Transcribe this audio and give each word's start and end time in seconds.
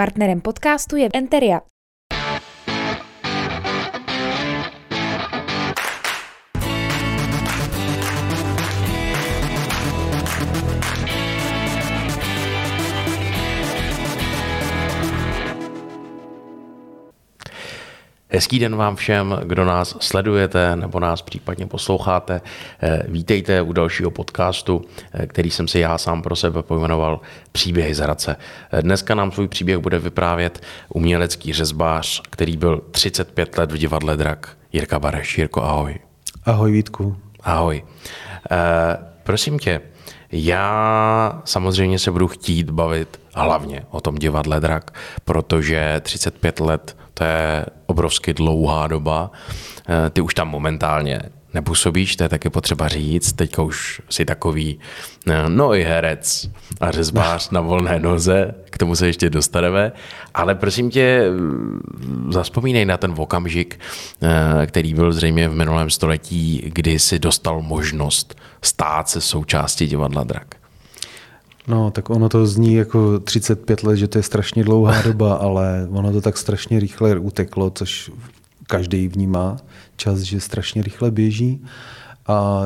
Partnerem 0.00 0.40
podcastu 0.40 0.96
je 0.96 1.08
Enteria. 1.12 1.69
Hezký 18.32 18.58
den 18.58 18.76
vám 18.76 18.96
všem, 18.96 19.40
kdo 19.44 19.64
nás 19.64 19.96
sledujete 20.00 20.76
nebo 20.76 21.00
nás 21.00 21.22
případně 21.22 21.66
posloucháte. 21.66 22.40
Eh, 22.82 23.02
vítejte 23.08 23.62
u 23.62 23.72
dalšího 23.72 24.10
podcastu, 24.10 24.84
eh, 25.12 25.26
který 25.26 25.50
jsem 25.50 25.68
si 25.68 25.78
já 25.78 25.98
sám 25.98 26.22
pro 26.22 26.36
sebe 26.36 26.62
pojmenoval 26.62 27.20
Příběhy 27.52 27.94
z 27.94 27.98
Hradce. 27.98 28.36
Eh, 28.72 28.82
dneska 28.82 29.14
nám 29.14 29.32
svůj 29.32 29.48
příběh 29.48 29.78
bude 29.78 29.98
vyprávět 29.98 30.62
umělecký 30.88 31.52
řezbář, 31.52 32.22
který 32.30 32.56
byl 32.56 32.82
35 32.90 33.58
let 33.58 33.72
v 33.72 33.76
divadle 33.76 34.16
Drak. 34.16 34.56
Jirka 34.72 34.98
Bareš. 34.98 35.38
Jirko, 35.38 35.62
ahoj. 35.62 35.98
Ahoj 36.44 36.72
Vítku. 36.72 37.16
Ahoj. 37.42 37.84
prosím 39.22 39.58
tě, 39.58 39.80
já 40.32 41.42
samozřejmě 41.44 41.98
se 41.98 42.10
budu 42.10 42.28
chtít 42.28 42.70
bavit 42.70 43.20
hlavně 43.34 43.86
o 43.90 44.00
tom 44.00 44.14
divadle 44.14 44.60
Drak, 44.60 44.90
protože 45.24 46.00
35 46.04 46.60
let 46.60 46.96
to 47.20 47.24
je 47.24 47.66
obrovsky 47.86 48.34
dlouhá 48.34 48.86
doba. 48.86 49.30
Eh, 49.88 50.10
ty 50.10 50.20
už 50.20 50.34
tam 50.34 50.48
momentálně 50.48 51.20
nepůsobíš, 51.54 52.16
to 52.16 52.22
je 52.22 52.28
taky 52.28 52.50
potřeba 52.50 52.88
říct. 52.88 53.32
Teďka 53.32 53.62
už 53.62 54.02
si 54.10 54.24
takový, 54.24 54.78
eh, 55.26 55.44
no 55.48 55.74
i 55.74 55.82
herec 55.82 56.50
a 56.80 56.90
řezbář 56.90 57.50
na 57.50 57.60
volné 57.60 57.98
noze, 57.98 58.54
k 58.70 58.78
tomu 58.78 58.96
se 58.96 59.06
ještě 59.06 59.30
dostaneme. 59.30 59.92
Ale 60.34 60.54
prosím 60.54 60.90
tě, 60.90 61.30
mm, 61.30 62.30
zaspomínej 62.32 62.84
na 62.84 62.96
ten 62.96 63.14
okamžik, 63.16 63.80
eh, 64.22 64.66
který 64.66 64.94
byl 64.94 65.12
zřejmě 65.12 65.48
v 65.48 65.54
minulém 65.54 65.90
století, 65.90 66.62
kdy 66.72 66.98
si 66.98 67.18
dostal 67.18 67.62
možnost 67.62 68.40
stát 68.62 69.08
se 69.08 69.20
součástí 69.20 69.86
divadla 69.86 70.24
Drak. 70.24 70.59
No, 71.68 71.90
tak 71.90 72.10
ono 72.10 72.28
to 72.28 72.46
zní 72.46 72.74
jako 72.74 73.18
35 73.18 73.82
let, 73.82 73.96
že 73.96 74.08
to 74.08 74.18
je 74.18 74.22
strašně 74.22 74.64
dlouhá 74.64 75.02
doba, 75.06 75.34
ale 75.34 75.88
ono 75.90 76.12
to 76.12 76.20
tak 76.20 76.38
strašně 76.38 76.80
rychle 76.80 77.18
uteklo, 77.18 77.70
což 77.70 78.10
každý 78.66 79.08
vnímá 79.08 79.56
čas, 79.96 80.18
že 80.18 80.40
strašně 80.40 80.82
rychle 80.82 81.10
běží. 81.10 81.64
A 82.26 82.64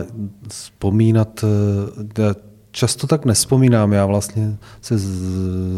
vzpomínat, 0.49 1.45
eh, 1.45 2.23
já 2.23 2.35
často 2.71 3.07
tak 3.07 3.25
nespomínám, 3.25 3.93
já 3.93 4.07
vlastně 4.07 4.57
se 4.81 4.95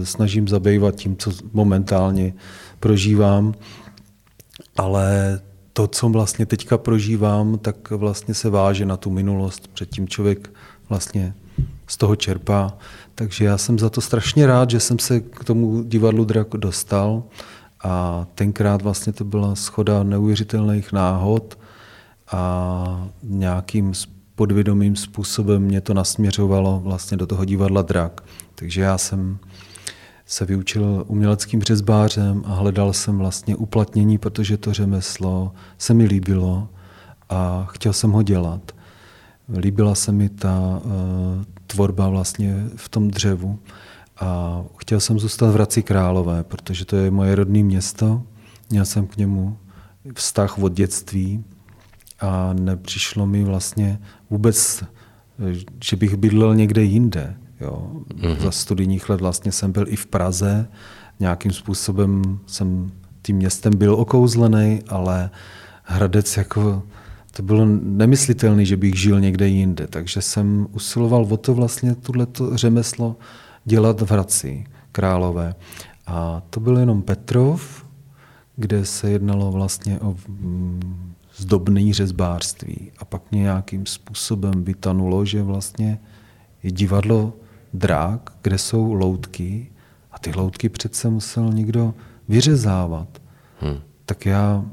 snažím 0.03 0.49
zabývat 0.49 0.95
tím, 0.95 1.17
co 1.17 1.33
momentálně 1.53 2.35
prožívám, 2.81 3.55
ale 4.77 5.41
to, 5.73 5.87
co 5.87 6.09
vlastně 6.09 6.47
teďka 6.47 6.79
prožívám, 6.79 7.59
tak 7.59 7.91
vlastně 7.91 8.35
se 8.35 8.51
váže 8.51 8.87
na 8.87 8.97
tu 8.97 9.11
minulost. 9.11 9.69
Předtím 9.69 10.09
člověk 10.09 10.51
vlastně 10.89 11.35
z 11.87 11.97
toho 11.97 12.17
čerpá. 12.17 12.79
Takže 13.19 13.45
já 13.45 13.59
jsem 13.59 13.79
za 13.79 13.91
to 13.91 14.01
strašně 14.01 14.47
rád, 14.47 14.71
že 14.71 14.81
jsem 14.81 14.99
se 14.99 15.21
k 15.21 15.45
tomu 15.45 15.83
divadlu 15.83 16.25
Drak 16.25 16.49
dostal 16.49 17.23
a 17.85 18.27
tenkrát 18.35 18.83
vlastně 18.83 19.13
to 19.13 19.25
byla 19.25 19.55
schoda 19.55 20.03
neuvěřitelných 20.03 20.93
náhod 20.93 21.59
a 22.33 23.09
nějakým 23.23 23.93
podvědomým 24.35 24.97
způsobem 24.97 25.63
mě 25.63 25.81
to 25.81 25.95
nasměřovalo 25.95 26.81
vlastně 26.85 27.17
do 27.17 27.27
toho 27.27 27.45
divadla 27.45 27.83
Drak. 27.83 28.21
Takže 28.55 28.81
já 28.81 28.99
jsem 28.99 29.39
se 30.27 30.45
vyučil 30.45 31.05
uměleckým 31.07 31.63
řezbářem 31.63 32.43
a 32.47 32.55
hledal 32.55 32.93
jsem 32.93 33.19
vlastně 33.19 33.57
uplatnění, 33.57 34.19
protože 34.19 34.57
to 34.57 34.73
řemeslo 34.73 35.53
se 35.79 35.95
mi 35.95 36.05
líbilo 36.05 36.69
a 37.29 37.69
chtěl 37.71 37.93
jsem 37.93 38.11
ho 38.11 38.23
dělat. 38.23 38.76
Líbila 39.59 39.95
se 39.95 40.13
mi 40.13 40.29
ta 40.29 40.81
uh, 40.85 40.93
tvorba 41.67 42.09
vlastně 42.09 42.65
v 42.77 42.89
tom 42.89 43.09
dřevu 43.09 43.59
a 44.21 44.63
chtěl 44.79 45.01
jsem 45.01 45.19
zůstat 45.19 45.51
v 45.51 45.55
Hradci 45.55 45.83
Králové, 45.83 46.45
protože 46.45 46.85
to 46.85 46.97
je 46.97 47.11
moje 47.11 47.35
rodné 47.35 47.63
město. 47.63 48.23
Měl 48.71 48.85
jsem 48.85 49.07
k 49.07 49.17
němu 49.17 49.59
vztah 50.15 50.59
od 50.59 50.73
dětství 50.73 51.45
a 52.21 52.53
nepřišlo 52.53 53.27
mi 53.27 53.45
vlastně 53.45 54.01
vůbec, 54.31 54.85
že 55.85 55.97
bych 55.97 56.17
bydlel 56.17 56.55
někde 56.55 56.83
jinde. 56.83 57.37
Jo. 57.61 57.91
Mm-hmm. 58.15 58.39
Za 58.39 58.51
studijních 58.51 59.09
let 59.09 59.21
vlastně 59.21 59.53
jsem 59.53 59.73
byl 59.73 59.85
i 59.89 59.97
v 59.97 60.07
Praze, 60.07 60.69
nějakým 61.21 61.53
způsobem 61.53 62.39
jsem 62.47 62.93
tím 63.23 63.37
městem 63.37 63.77
byl 63.77 63.95
okouzlený, 63.95 64.83
ale 64.89 65.31
Hradec 65.83 66.37
jako 66.37 66.83
to 67.37 67.43
bylo 67.43 67.67
nemyslitelné, 67.83 68.65
že 68.65 68.77
bych 68.77 69.01
žil 69.01 69.21
někde 69.21 69.49
jinde. 69.49 69.87
Takže 69.87 70.23
jsem 70.23 70.67
usiloval 70.73 71.27
o 71.31 71.37
to 71.37 71.55
vlastně 71.55 71.95
tohleto 71.95 72.57
řemeslo 72.57 73.17
dělat 73.65 74.01
v 74.01 74.11
Hradci 74.11 74.65
Králové. 74.93 75.55
A 76.07 76.43
to 76.51 76.61
byl 76.61 76.79
jenom 76.79 77.03
Petrov, 77.03 77.87
kde 78.57 78.85
se 78.85 79.11
jednalo 79.11 79.53
vlastně 79.53 80.01
o 80.01 80.17
mm, 80.29 81.13
zdobné 81.37 81.93
řezbářství. 81.93 82.93
A 82.99 83.05
pak 83.05 83.23
nějakým 83.33 83.87
způsobem 83.87 84.65
vytanulo, 84.65 85.25
že 85.25 85.43
vlastně 85.43 85.99
je 86.63 86.71
divadlo 86.71 87.33
drák, 87.75 88.33
kde 88.43 88.59
jsou 88.59 88.93
loutky 88.93 89.71
a 90.13 90.19
ty 90.19 90.33
loutky 90.37 90.69
přece 90.69 91.11
musel 91.11 91.53
někdo 91.53 91.95
vyřezávat. 92.29 93.23
Hmm. 93.61 93.79
Tak 94.05 94.27
já 94.27 94.65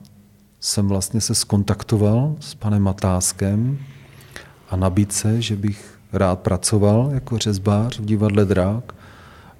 jsem 0.64 0.88
vlastně 0.88 1.22
se 1.22 1.36
skontaktoval 1.36 2.36
s 2.40 2.56
panem 2.56 2.84
Matáskem 2.84 3.80
a 4.70 4.76
nabídce, 4.76 5.42
že 5.42 5.56
bych 5.56 6.00
rád 6.14 6.40
pracoval 6.40 7.10
jako 7.14 7.38
řezbář 7.38 8.00
v 8.00 8.06
divadle 8.06 8.46
Drák 8.46 8.96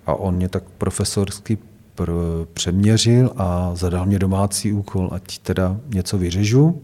a 0.06 0.14
on 0.14 0.36
mě 0.36 0.50
tak 0.50 0.64
profesorsky 0.78 1.58
pr- 1.98 2.46
přeměřil 2.54 3.34
a 3.38 3.72
zadal 3.76 4.06
mě 4.06 4.20
domácí 4.20 4.74
úkol, 4.74 5.10
ať 5.12 5.38
teda 5.38 5.78
něco 5.94 6.18
vyřežu. 6.18 6.82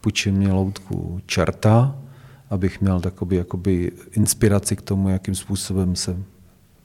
Půjčil 0.00 0.32
mě 0.32 0.52
loutku 0.52 1.20
čerta, 1.26 1.96
abych 2.50 2.80
měl 2.80 3.00
takový 3.00 3.36
jakoby 3.36 3.92
inspiraci 4.12 4.76
k 4.76 4.82
tomu, 4.82 5.08
jakým 5.08 5.34
způsobem 5.34 5.96
se 5.96 6.16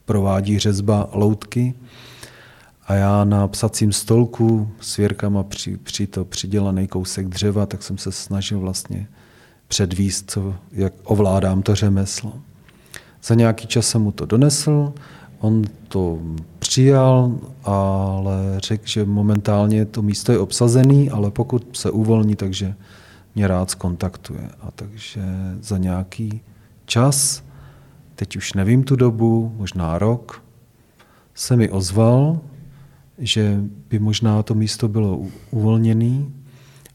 provádí 0.04 0.58
řezba 0.58 1.08
loutky. 1.12 1.74
A 2.88 2.94
já 2.94 3.24
na 3.24 3.48
psacím 3.48 3.92
stolku 3.92 4.68
s 4.80 4.96
věrkama 4.96 5.42
při, 5.42 5.76
při 5.76 6.06
to 6.06 6.24
přidělaný 6.24 6.88
kousek 6.88 7.28
dřeva, 7.28 7.66
tak 7.66 7.82
jsem 7.82 7.98
se 7.98 8.12
snažil 8.12 8.60
vlastně 8.60 9.08
předvíst, 9.68 10.30
co, 10.30 10.54
jak 10.72 10.92
ovládám 11.04 11.62
to 11.62 11.74
řemeslo. 11.74 12.32
Za 13.22 13.34
nějaký 13.34 13.66
čas 13.66 13.88
jsem 13.88 14.02
mu 14.02 14.12
to 14.12 14.26
donesl, 14.26 14.92
on 15.38 15.62
to 15.88 16.18
přijal, 16.58 17.32
ale 17.64 18.36
řekl, 18.56 18.86
že 18.86 19.04
momentálně 19.04 19.84
to 19.84 20.02
místo 20.02 20.32
je 20.32 20.38
obsazený, 20.38 21.10
ale 21.10 21.30
pokud 21.30 21.76
se 21.76 21.90
uvolní, 21.90 22.36
takže 22.36 22.74
mě 23.34 23.48
rád 23.48 23.70
skontaktuje. 23.70 24.50
A 24.60 24.70
takže 24.70 25.22
za 25.60 25.78
nějaký 25.78 26.40
čas, 26.86 27.42
teď 28.14 28.36
už 28.36 28.52
nevím 28.52 28.84
tu 28.84 28.96
dobu, 28.96 29.54
možná 29.56 29.98
rok, 29.98 30.42
se 31.34 31.56
mi 31.56 31.70
ozval 31.70 32.40
že 33.18 33.60
by 33.90 33.98
možná 33.98 34.42
to 34.42 34.54
místo 34.54 34.88
bylo 34.88 35.20
uvolněné 35.50 36.24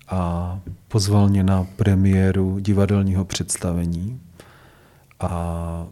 a 0.07 0.59
pozval 0.87 1.29
mě 1.29 1.43
na 1.43 1.67
premiéru 1.75 2.59
divadelního 2.59 3.25
představení. 3.25 4.19
A 5.19 5.87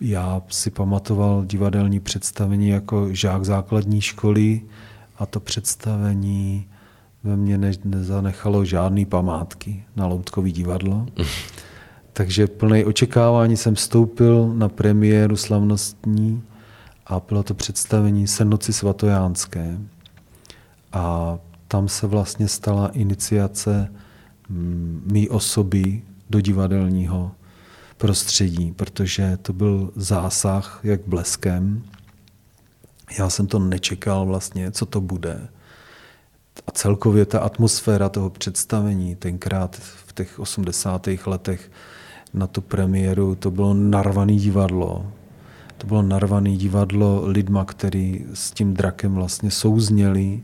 já 0.00 0.42
si 0.48 0.70
pamatoval 0.70 1.44
divadelní 1.44 2.00
představení 2.00 2.68
jako 2.68 3.14
žák 3.14 3.44
základní 3.44 4.00
školy 4.00 4.62
a 5.18 5.26
to 5.26 5.40
představení 5.40 6.66
ve 7.24 7.36
mně 7.36 7.58
ne, 7.58 7.72
nezanechalo 7.84 8.64
žádné 8.64 9.06
památky 9.06 9.84
na 9.96 10.06
Loutkový 10.06 10.52
divadlo. 10.52 11.06
Takže 12.12 12.46
plný 12.46 12.84
očekávání 12.84 13.56
jsem 13.56 13.74
vstoupil 13.74 14.54
na 14.54 14.68
premiéru 14.68 15.36
slavnostní 15.36 16.42
a 17.06 17.20
bylo 17.20 17.42
to 17.42 17.54
představení 17.54 18.26
Senoci 18.26 18.72
svatojánské. 18.72 19.78
A 20.92 21.38
tam 21.68 21.88
se 21.88 22.06
vlastně 22.06 22.48
stala 22.48 22.88
iniciace 22.88 23.92
mm, 24.48 25.02
mý 25.12 25.28
osoby 25.28 26.02
do 26.30 26.40
divadelního 26.40 27.32
prostředí, 27.96 28.72
protože 28.72 29.36
to 29.42 29.52
byl 29.52 29.92
zásah 29.96 30.80
jak 30.82 31.00
bleskem. 31.06 31.82
Já 33.18 33.30
jsem 33.30 33.46
to 33.46 33.58
nečekal 33.58 34.26
vlastně, 34.26 34.70
co 34.70 34.86
to 34.86 35.00
bude. 35.00 35.48
A 36.66 36.70
celkově 36.70 37.26
ta 37.26 37.40
atmosféra 37.40 38.08
toho 38.08 38.30
představení 38.30 39.16
tenkrát 39.16 39.76
v 39.76 40.12
těch 40.12 40.38
80. 40.38 41.08
letech 41.26 41.70
na 42.34 42.46
tu 42.46 42.60
premiéru, 42.60 43.34
to 43.34 43.50
bylo 43.50 43.74
narvaný 43.74 44.38
divadlo 44.38 45.12
to 45.84 45.88
bylo 45.88 46.02
narvané 46.02 46.56
divadlo 46.56 47.22
lidma, 47.26 47.64
který 47.64 48.24
s 48.34 48.50
tím 48.50 48.74
drakem 48.74 49.14
vlastně 49.14 49.50
souzněli. 49.50 50.42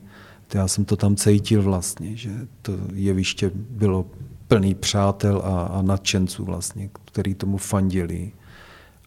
Já 0.55 0.69
jsem 0.69 0.85
to 0.85 0.97
tam 0.97 1.17
cítil 1.17 1.63
vlastně, 1.63 2.17
že 2.17 2.31
to 2.63 2.73
jeviště 2.95 3.51
bylo 3.55 4.07
plný 4.49 4.75
přátel 4.75 5.43
a, 5.45 5.67
a 5.67 5.83
nadšenců 5.83 6.45
vlastně, 6.45 6.91
který 7.05 7.35
tomu 7.35 7.57
fandili. 7.57 8.33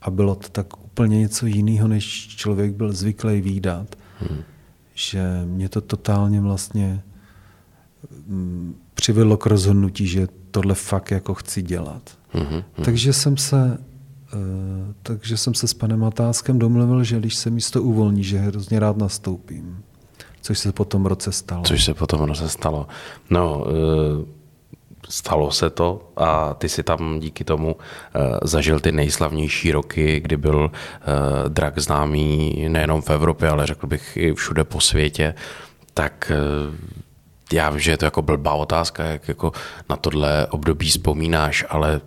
A 0.02 0.12
bylo 0.12 0.36
to 0.36 0.50
tak 0.50 0.84
úplně 0.84 1.20
něco 1.20 1.46
jiného, 1.46 1.88
než 1.88 2.28
člověk 2.28 2.74
byl 2.74 2.94
zvyklý 2.94 3.42
výdat. 3.42 3.96
Hmm. 4.20 4.40
Že 4.94 5.42
mě 5.46 5.70
to 5.70 5.82
totálně 5.82 6.42
vlastně 6.42 7.04
mm, 8.28 8.76
přivedlo 8.94 9.38
k 9.38 9.46
rozhodnutí, 9.46 10.08
že 10.08 10.28
tohle 10.52 10.76
fakt 10.76 11.12
jako 11.12 11.34
chci 11.34 11.62
dělat. 11.62 12.18
Hmm. 12.30 12.64
Takže 12.84 13.14
jsem 13.14 13.38
se 13.38 13.78
takže 15.04 15.38
jsem 15.38 15.54
se 15.54 15.68
s 15.68 15.74
panem 15.74 16.00
Matáskem 16.00 16.60
domluvil, 16.60 17.04
že 17.04 17.20
když 17.20 17.36
se 17.36 17.50
místo 17.50 17.84
uvolní, 17.84 18.24
že 18.24 18.38
hrozně 18.38 18.80
rád 18.80 18.98
nastoupím. 18.98 19.84
Což 20.42 20.60
se 20.60 20.72
po 20.72 20.86
tom 20.86 21.06
roce 21.06 21.32
stalo. 21.32 21.64
Což 21.64 21.84
se 21.84 21.94
po 21.94 22.08
tom 22.08 22.22
roce 22.22 22.50
stalo. 22.50 22.88
No, 23.30 23.66
uh 23.66 24.26
stalo 25.10 25.52
se 25.52 25.70
to 25.70 26.12
a 26.18 26.54
ty 26.54 26.70
si 26.70 26.84
tam 26.84 27.20
díky 27.20 27.44
tomu 27.44 27.76
uh, 27.76 28.22
zažil 28.44 28.80
ty 28.80 28.92
nejslavnější 28.92 29.72
roky, 29.72 30.20
kdy 30.20 30.38
byl 30.38 30.58
uh, 30.58 31.50
drak 31.50 31.80
známý 31.80 32.56
nejenom 32.70 33.02
v 33.02 33.10
Evropě, 33.10 33.50
ale 33.50 33.68
řekl 33.68 33.88
bych 33.88 34.18
i 34.18 34.34
všude 34.34 34.64
po 34.64 34.82
světě, 34.82 35.34
tak 35.94 36.32
uh, 36.68 36.76
já 37.54 37.70
vím, 37.70 37.80
že 37.80 37.92
je 37.92 37.98
to 37.98 38.06
jako 38.06 38.22
blbá 38.22 38.54
otázka, 38.54 39.04
jak 39.04 39.28
jako 39.28 39.52
na 39.90 39.96
tohle 39.96 40.48
období 40.48 40.90
vzpomínáš, 40.90 41.66
ale 41.70 41.96
hm, 41.96 42.00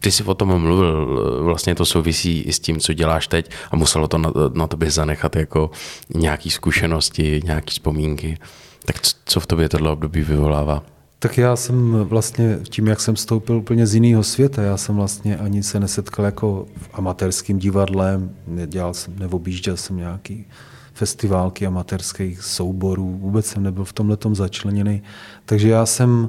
ty 0.00 0.12
jsi 0.12 0.24
o 0.24 0.34
tom 0.34 0.62
mluvil, 0.62 1.20
vlastně 1.44 1.74
to 1.74 1.84
souvisí 1.84 2.40
i 2.40 2.52
s 2.52 2.60
tím, 2.60 2.80
co 2.80 2.92
děláš 2.92 3.28
teď 3.28 3.50
a 3.70 3.76
muselo 3.76 4.08
to 4.08 4.18
na, 4.18 4.32
na 4.52 4.66
tobě 4.66 4.90
zanechat 4.90 5.36
jako 5.36 5.70
nějaké 6.14 6.50
zkušenosti, 6.50 7.40
nějaké 7.44 7.70
vzpomínky. 7.70 8.38
Tak 8.84 8.96
co 9.24 9.40
v 9.40 9.46
tobě 9.46 9.68
tohle 9.68 9.90
období 9.90 10.22
vyvolává? 10.22 10.82
Tak 11.18 11.38
já 11.38 11.56
jsem 11.56 11.92
vlastně 11.92 12.58
tím, 12.68 12.86
jak 12.86 13.00
jsem 13.00 13.14
vstoupil 13.14 13.56
úplně 13.56 13.86
z 13.86 13.94
jiného 13.94 14.22
světa, 14.22 14.62
já 14.62 14.76
jsem 14.76 14.96
vlastně 14.96 15.36
ani 15.36 15.62
se 15.62 15.80
nesetkal 15.80 16.24
jako 16.24 16.66
v 16.76 16.88
amatérském 16.92 17.58
divadle, 17.58 18.20
nedělal 18.46 18.94
jsem, 18.94 19.18
neobjížděl 19.18 19.76
jsem 19.76 19.96
nějaký 19.96 20.46
festiválky 20.94 21.66
amatérských 21.66 22.42
souborů, 22.42 23.18
vůbec 23.20 23.46
jsem 23.46 23.62
nebyl 23.62 23.84
v 23.84 23.92
tomhle 23.92 24.16
začleněný. 24.32 25.02
Takže 25.44 25.68
já 25.68 25.86
jsem 25.86 26.28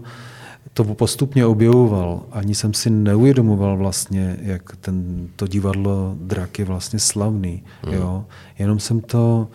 to 0.73 0.83
postupně 0.83 1.45
objevoval, 1.45 2.25
ani 2.31 2.55
jsem 2.55 2.73
si 2.73 2.89
neuvědomoval 2.89 3.77
vlastně, 3.77 4.37
jak 4.41 4.75
ten, 4.75 5.27
to 5.35 5.47
divadlo 5.47 6.15
Drak 6.19 6.59
je 6.59 6.65
vlastně 6.65 6.99
slavný. 6.99 7.63
Mm. 7.85 7.93
Jo? 7.93 8.25
Jenom 8.59 8.79
jsem 8.79 9.01
to 9.01 9.47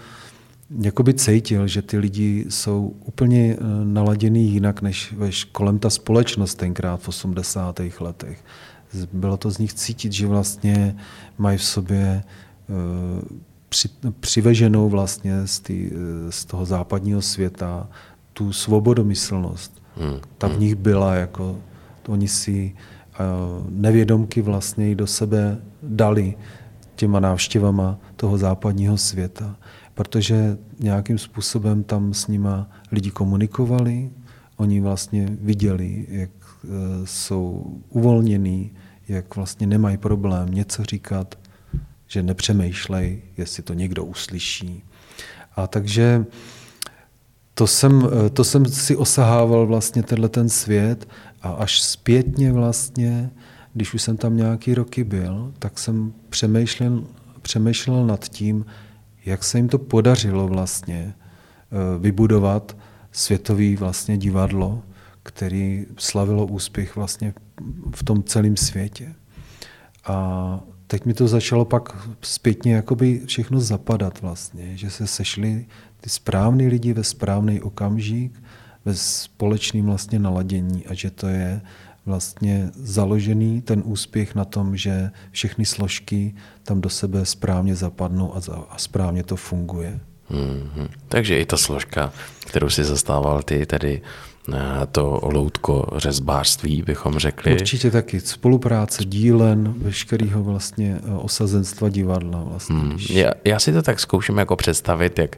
jakoby 0.79 1.15
cítil, 1.15 1.67
že 1.67 1.83
ty 1.83 1.99
lidi 1.99 2.47
jsou 2.49 2.95
úplně 3.05 3.57
eh, 3.57 3.85
naladěný 3.85 4.51
jinak, 4.51 4.83
než 4.83 5.13
veš, 5.13 5.45
kolem 5.45 5.79
ta 5.79 5.91
společnost 5.91 6.55
tenkrát 6.55 6.97
v 6.97 7.09
80. 7.09 7.81
letech. 8.01 8.45
Bylo 9.13 9.37
to 9.37 9.51
z 9.51 9.59
nich 9.59 9.73
cítit, 9.73 10.13
že 10.13 10.27
vlastně 10.27 10.97
mají 11.39 11.59
v 11.59 11.65
sobě 11.65 12.23
uh, 12.69 13.39
při, 13.69 13.89
přiveženou 14.21 14.89
vlastně 14.89 15.47
z, 15.47 15.61
tý, 15.61 15.91
eh, 15.93 16.33
z 16.33 16.45
toho 16.45 16.67
západního 16.67 17.23
světa 17.23 17.89
tu 18.33 18.53
svobodomyslnost. 18.53 19.80
Hmm. 20.01 20.21
Ta 20.39 20.49
v 20.49 20.51
hmm. 20.51 20.61
nich 20.61 20.75
byla, 20.75 21.15
jako 21.15 21.57
oni 22.09 22.29
si 22.29 22.75
uh, 22.75 23.67
nevědomky 23.71 24.43
vlastně 24.43 24.95
do 24.95 25.07
sebe 25.07 25.59
dali 25.83 26.35
těma 26.97 27.21
návštěvama 27.21 27.99
toho 28.17 28.39
západního 28.39 28.99
světa 28.99 29.57
protože 30.01 30.59
nějakým 30.79 31.19
způsobem 31.19 31.83
tam 31.83 32.15
s 32.15 32.27
nima 32.27 32.71
lidi 32.93 33.11
komunikovali, 33.11 34.11
oni 34.57 34.81
vlastně 34.81 35.29
viděli, 35.41 36.07
jak 36.09 36.31
e, 36.31 36.67
jsou 37.05 37.77
uvolnění, 37.89 38.71
jak 39.09 39.37
vlastně 39.37 39.67
nemají 39.67 39.97
problém 39.97 40.49
něco 40.49 40.85
říkat, 40.85 41.39
že 42.07 42.23
nepřemýšlej, 42.23 43.23
jestli 43.37 43.63
to 43.63 43.75
někdo 43.75 44.05
uslyší. 44.05 44.85
A 45.57 45.67
takže 45.67 46.27
to 47.55 47.67
jsem, 47.67 48.09
e, 48.27 48.31
to 48.31 48.45
jsem 48.45 48.65
si 48.67 48.97
osahával 48.97 49.67
vlastně 49.67 50.03
tenhle 50.03 50.29
ten 50.29 50.49
svět 50.49 51.09
a 51.43 51.51
až 51.51 51.83
zpětně 51.83 52.53
vlastně, 52.53 53.31
když 53.75 53.95
už 53.95 54.03
jsem 54.03 54.17
tam 54.17 54.37
nějaký 54.37 54.75
roky 54.75 55.05
byl, 55.05 55.53
tak 55.59 55.79
jsem 55.79 56.13
přemýšlel, 56.29 57.05
přemýšlel 57.43 58.07
nad 58.07 58.29
tím, 58.29 58.65
jak 59.25 59.45
se 59.45 59.59
jim 59.59 59.69
to 59.69 59.79
podařilo 59.79 60.49
vlastně 60.49 61.15
eh, 61.15 61.99
vybudovat 61.99 62.77
světový 63.13 63.77
vlastně 63.77 64.19
divadlo, 64.19 64.83
který 65.23 65.87
slavilo 65.99 66.47
úspěch 66.47 66.97
vlastně 66.97 67.35
v 67.95 68.03
tom 68.05 68.23
celém 68.23 68.57
světě. 68.57 69.15
A 70.05 70.61
teď 70.87 71.05
mi 71.05 71.15
to 71.15 71.29
začalo 71.29 71.65
pak 71.65 72.09
zpětně 72.23 72.75
jakoby 72.75 73.23
všechno 73.27 73.61
zapadat 73.61 74.21
vlastně, 74.21 74.77
že 74.77 74.91
se 74.91 75.07
sešli 75.07 75.67
ty 76.01 76.11
správní 76.11 76.69
lidi 76.69 76.93
ve 76.93 77.05
správný 77.05 77.61
okamžik, 77.61 78.43
ve 78.85 78.95
společným 78.95 79.87
vlastně 79.87 80.19
naladění 80.19 80.87
a 80.87 80.95
že 80.95 81.11
to 81.11 81.29
je 81.29 81.61
vlastně 82.07 82.71
založený 82.75 83.63
ten 83.63 83.83
úspěch 83.85 84.35
na 84.35 84.45
tom, 84.45 84.77
že 84.77 85.11
všechny 85.31 85.65
složky 85.65 86.35
tam 86.63 86.81
do 86.81 86.89
sebe 86.89 87.27
správně 87.27 87.77
zapadnou 87.77 88.37
a, 88.37 88.41
za, 88.41 88.55
a 88.71 88.79
správně 88.79 89.23
to 89.23 89.37
funguje. 89.37 90.01
Mm-hmm. 90.31 90.89
Takže 91.09 91.39
i 91.39 91.47
ta 91.47 91.57
složka, 91.57 92.13
kterou 92.47 92.71
si 92.71 92.85
zastával 92.85 93.43
ty, 93.43 93.67
tedy 93.67 94.03
to 94.93 95.21
loutko 95.23 95.87
řezbářství, 95.97 96.83
bychom 96.83 97.19
řekli. 97.19 97.53
Určitě 97.53 97.91
taky. 97.91 98.21
Spolupráce 98.21 99.05
dílen 99.05 99.75
veškerého 99.77 100.43
vlastně 100.43 101.01
eh, 101.05 101.15
osazenstva 101.15 101.89
divadla. 101.89 102.43
Vlastně. 102.45 102.77
Hmm. 102.77 102.99
Já, 103.11 103.31
já 103.45 103.59
si 103.59 103.73
to 103.73 103.83
tak 103.83 104.01
zkouším 104.01 104.39
jako 104.39 104.57
představit, 104.57 105.19
jak 105.19 105.37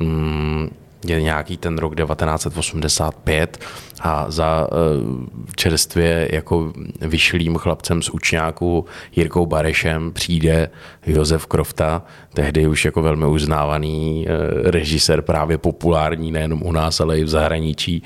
mm, 0.00 0.68
je 1.06 1.22
nějaký 1.22 1.56
ten 1.56 1.78
rok 1.78 1.94
1985 1.94 3.58
a 4.00 4.30
za 4.30 4.68
uh, 4.72 5.24
čerstvě 5.56 6.28
jako 6.32 6.72
vyšlým 7.00 7.56
chlapcem 7.56 8.02
z 8.02 8.10
učňáku 8.10 8.86
Jirkou 9.16 9.46
Barešem 9.46 10.12
přijde 10.12 10.70
Josef 11.06 11.46
Krofta, 11.46 12.02
tehdy 12.34 12.66
už 12.66 12.84
jako 12.84 13.02
velmi 13.02 13.26
uznávaný 13.26 14.26
uh, 14.26 14.70
režisér, 14.70 15.22
právě 15.22 15.58
populární 15.58 16.32
nejenom 16.32 16.62
u 16.62 16.72
nás, 16.72 17.00
ale 17.00 17.18
i 17.18 17.24
v 17.24 17.28
zahraničí 17.28 18.02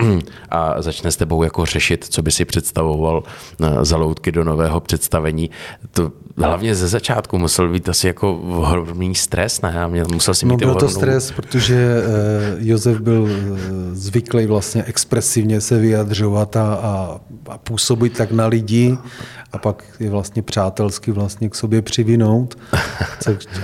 a 0.50 0.82
začne 0.82 1.10
s 1.10 1.16
tebou 1.16 1.42
jako 1.42 1.66
řešit, 1.66 2.04
co 2.08 2.22
by 2.22 2.30
si 2.30 2.44
představoval 2.44 3.22
uh, 3.60 3.66
za 3.82 3.96
loutky 3.96 4.32
do 4.32 4.44
nového 4.44 4.80
představení. 4.80 5.50
To 5.90 6.12
hlavně 6.36 6.74
ze 6.74 6.88
začátku 6.88 7.38
musel 7.38 7.68
být 7.68 7.88
asi 7.88 8.06
jako 8.06 8.36
ohromný 8.36 9.14
stres, 9.14 9.60
ne? 9.60 9.72
Já 9.74 9.88
mě, 9.88 10.04
musel 10.12 10.34
si 10.34 10.46
mít 10.46 10.60
no, 10.60 10.66
byl 10.66 10.74
to 10.74 10.88
stres, 10.88 11.30
protože 11.30 12.02
uh, 12.56 12.66
Josef 12.66 13.00
byl 13.00 13.28
zvyklý 13.92 14.46
vlastně 14.46 14.84
expresivně 14.84 15.60
se 15.60 15.78
vyjadřovat 15.78 16.56
a, 16.56 16.74
a, 16.74 17.20
a 17.48 17.58
působit 17.58 18.16
tak 18.16 18.32
na 18.32 18.46
lidi 18.46 18.98
a 19.52 19.58
pak 19.58 19.84
je 20.00 20.10
vlastně 20.10 20.42
přátelsky 20.42 21.12
vlastně 21.12 21.48
k 21.48 21.54
sobě 21.54 21.82
přivinout. 21.82 22.58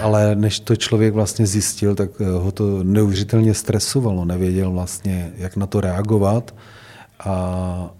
Ale 0.03 0.37
než 0.37 0.61
to 0.61 0.77
člověk 0.77 1.15
vlastně 1.15 1.47
zjistil, 1.47 1.95
tak 1.95 2.21
uh, 2.21 2.27
ho 2.27 2.53
to 2.53 2.85
neuvěřitelně 2.85 3.55
stresovalo, 3.55 4.25
nevěděl 4.25 4.71
vlastně, 4.71 5.33
jak 5.37 5.57
na 5.57 5.67
to 5.67 5.81
reagovat 5.81 6.55
a 7.25 7.91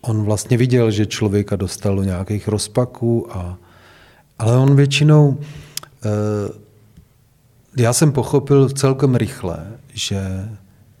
on 0.00 0.24
vlastně 0.24 0.56
viděl, 0.56 0.90
že 0.90 1.06
člověka 1.06 1.56
dostal 1.56 1.96
do 1.96 2.02
nějakých 2.02 2.48
rozpaků 2.48 3.36
a 3.36 3.58
ale 4.38 4.56
on 4.56 4.76
většinou, 4.76 5.38
eh, 6.04 6.52
já 7.76 7.92
jsem 7.92 8.12
pochopil 8.12 8.68
celkem 8.68 9.14
rychle, 9.14 9.66
že 9.94 10.48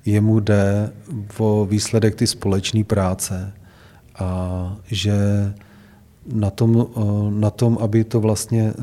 jemu 0.04 0.40
jde 0.40 0.92
o 1.38 1.66
výsledek 1.70 2.14
ty 2.14 2.26
společné 2.26 2.84
práce 2.84 3.52
a 4.18 4.76
že 4.86 5.14
na 6.32 6.50
tom, 6.50 6.86
eh, 6.96 7.00
na 7.30 7.50
tom, 7.50 7.78
aby 7.80 8.04
to 8.04 8.20
vlastně 8.20 8.62
eh, 8.62 8.82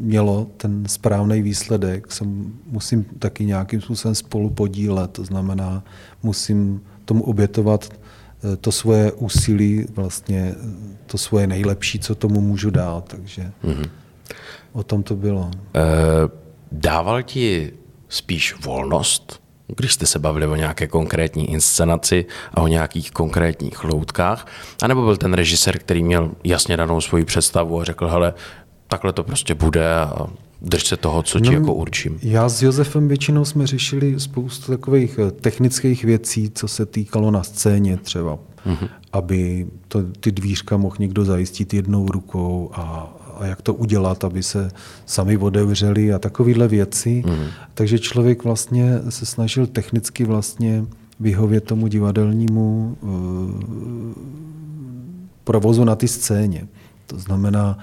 mělo 0.00 0.46
ten 0.56 0.84
správný 0.86 1.42
výsledek, 1.42 2.12
se 2.12 2.24
musím 2.66 3.04
taky 3.18 3.44
nějakým 3.44 3.80
způsobem 3.80 4.14
spolu 4.14 4.50
podílet. 4.50 5.10
To 5.10 5.24
znamená, 5.24 5.84
musím 6.22 6.82
tomu 7.04 7.24
obětovat 7.24 7.88
to 8.60 8.72
svoje 8.72 9.12
úsilí, 9.12 9.86
vlastně 9.94 10.54
to 11.06 11.18
svoje 11.18 11.46
nejlepší, 11.46 11.98
co 11.98 12.14
tomu 12.14 12.40
můžu 12.40 12.70
dát. 12.70 13.04
Takže 13.08 13.52
mm-hmm. 13.64 13.88
o 14.72 14.82
tom 14.82 15.02
to 15.02 15.16
bylo. 15.16 15.50
E, 15.74 15.80
dával 16.72 17.22
ti 17.22 17.72
spíš 18.08 18.54
volnost, 18.64 19.41
když 19.76 19.92
jste 19.92 20.06
se 20.06 20.18
bavili 20.18 20.46
o 20.46 20.56
nějaké 20.56 20.86
konkrétní 20.86 21.50
inscenaci 21.50 22.24
a 22.54 22.60
o 22.60 22.66
nějakých 22.66 23.10
konkrétních 23.10 23.84
loutkách, 23.84 24.46
anebo 24.82 25.02
byl 25.02 25.16
ten 25.16 25.34
režisér, 25.34 25.78
který 25.78 26.02
měl 26.02 26.30
jasně 26.44 26.76
danou 26.76 27.00
svoji 27.00 27.24
představu 27.24 27.80
a 27.80 27.84
řekl, 27.84 28.08
hele, 28.08 28.34
takhle 28.88 29.12
to 29.12 29.24
prostě 29.24 29.54
bude 29.54 29.94
a 29.94 30.26
drž 30.62 30.86
se 30.86 30.96
toho, 30.96 31.22
co 31.22 31.40
ti 31.40 31.50
no, 31.50 31.52
jako 31.52 31.74
určím. 31.74 32.18
Já 32.22 32.48
s 32.48 32.62
Josefem 32.62 33.08
většinou 33.08 33.44
jsme 33.44 33.66
řešili 33.66 34.20
spoustu 34.20 34.72
takových 34.72 35.18
eh, 35.18 35.30
technických 35.30 36.04
věcí, 36.04 36.50
co 36.54 36.68
se 36.68 36.86
týkalo 36.86 37.30
na 37.30 37.42
scéně 37.42 37.96
třeba, 37.96 38.38
mm-hmm. 38.66 38.88
aby 39.12 39.66
to, 39.88 40.02
ty 40.20 40.32
dvířka 40.32 40.76
mohl 40.76 40.96
někdo 40.98 41.24
zajistit 41.24 41.74
jednou 41.74 42.06
rukou 42.06 42.70
a, 42.72 43.14
a 43.42 43.46
jak 43.46 43.62
to 43.62 43.74
udělat, 43.74 44.24
aby 44.24 44.42
se 44.42 44.70
sami 45.06 45.36
otevřeli 45.36 46.12
a 46.12 46.18
takovéhle 46.18 46.68
věci. 46.68 47.22
Mm-hmm. 47.26 47.46
Takže 47.74 47.98
člověk 47.98 48.44
vlastně 48.44 48.98
se 49.08 49.26
snažil 49.26 49.66
technicky 49.66 50.24
vlastně 50.24 50.84
vyhovět 51.20 51.64
tomu 51.64 51.86
divadelnímu 51.86 52.96
uh, 53.00 53.10
provozu 55.44 55.84
na 55.84 55.96
ty 55.96 56.08
scéně. 56.08 56.68
To 57.06 57.18
znamená, 57.18 57.78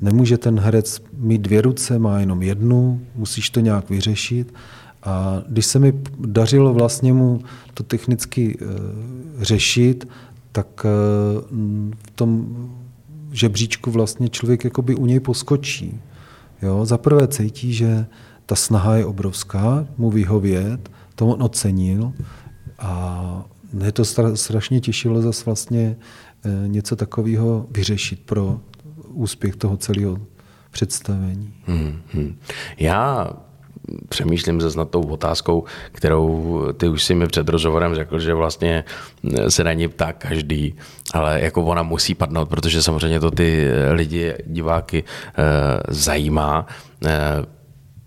nemůže 0.00 0.38
ten 0.38 0.60
herec 0.60 1.02
mít 1.18 1.40
dvě 1.40 1.62
ruce, 1.62 1.98
má 1.98 2.20
jenom 2.20 2.42
jednu, 2.42 3.00
musíš 3.14 3.50
to 3.50 3.60
nějak 3.60 3.90
vyřešit. 3.90 4.54
A 5.02 5.42
když 5.48 5.66
se 5.66 5.78
mi 5.78 5.92
dařilo 6.18 6.74
vlastně 6.74 7.12
mu 7.12 7.40
to 7.74 7.82
technicky 7.82 8.58
uh, 8.58 8.68
řešit, 9.42 10.08
tak 10.52 10.84
uh, 10.84 11.40
v 12.06 12.10
tom 12.14 12.56
žebříčku 13.32 13.90
vlastně 13.90 14.28
člověk 14.28 14.64
jakoby 14.64 14.94
u 14.94 15.06
něj 15.06 15.20
poskočí. 15.20 16.00
Jo? 16.62 16.86
Za 16.86 16.98
prvé 16.98 17.28
cítí, 17.28 17.72
že 17.72 18.06
ta 18.46 18.56
snaha 18.56 18.96
je 18.96 19.04
obrovská, 19.04 19.86
mu 19.98 20.10
vyhovět, 20.10 20.90
to 21.14 21.26
on 21.26 21.42
ocenil 21.42 22.12
a 22.78 23.44
mě 23.72 23.92
to 23.92 24.04
strašně 24.34 24.80
těšilo 24.80 25.22
zase 25.22 25.44
vlastně 25.44 25.96
eh, 26.44 26.68
něco 26.68 26.96
takového 26.96 27.66
vyřešit 27.70 28.20
pro 28.20 28.60
úspěch 29.08 29.56
toho 29.56 29.76
celého 29.76 30.18
představení. 30.70 31.54
Hmm, 31.66 32.02
hmm. 32.12 32.38
Já 32.78 33.30
přemýšlím 34.08 34.60
zase 34.60 34.78
nad 34.78 34.90
tou 34.90 35.00
otázkou, 35.00 35.64
kterou 35.92 36.62
ty 36.76 36.88
už 36.88 37.04
si 37.04 37.14
mi 37.14 37.26
před 37.26 37.48
rozhovorem 37.48 37.94
řekl, 37.94 38.18
že 38.18 38.34
vlastně 38.34 38.84
se 39.48 39.64
na 39.64 39.72
ní 39.72 39.88
ptá 39.88 40.12
každý, 40.12 40.74
ale 41.14 41.40
jako 41.40 41.64
ona 41.64 41.82
musí 41.82 42.14
padnout, 42.14 42.48
protože 42.48 42.82
samozřejmě 42.82 43.20
to 43.20 43.30
ty 43.30 43.68
lidi, 43.90 44.34
diváky 44.46 45.04
eh, 45.04 45.42
zajímá. 45.88 46.66
Eh, 47.06 47.10